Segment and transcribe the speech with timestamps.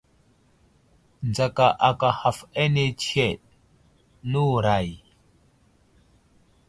[1.29, 3.41] Nzaka aka haf ane tsəheɗ,
[4.29, 4.89] nəwuray!